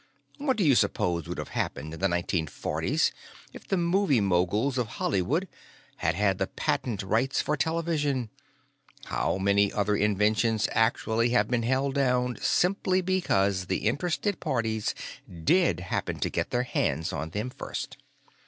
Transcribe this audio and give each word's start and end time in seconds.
"What 0.39 0.57
do 0.57 0.63
you 0.63 0.73
suppose 0.73 1.27
would 1.27 1.37
have 1.37 1.49
happened 1.49 1.93
in 1.93 1.99
the 1.99 2.07
1940s 2.07 3.11
if 3.53 3.67
the 3.67 3.77
movie 3.77 4.19
moguls 4.19 4.79
of 4.79 4.87
Hollywood 4.97 5.47
had 5.97 6.15
had 6.15 6.39
the 6.39 6.47
patent 6.47 7.03
rights 7.03 7.39
for 7.39 7.55
television? 7.55 8.31
How 9.05 9.37
many 9.37 9.71
other 9.71 9.95
inventions 9.95 10.67
actually 10.71 11.29
have 11.29 11.49
been 11.51 11.61
held 11.61 11.93
down 11.93 12.37
simply 12.41 13.01
because 13.01 13.67
the 13.67 13.85
interested 13.87 14.39
parties 14.39 14.95
did 15.43 15.81
happen 15.81 16.17
to 16.21 16.31
get 16.31 16.49
their 16.49 16.63
hands 16.63 17.13
on 17.13 17.29
them 17.29 17.51
first? 17.51 17.97